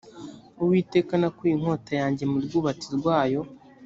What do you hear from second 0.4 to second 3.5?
uwiteka nakuye inkota yanjye mu rwubati rwayo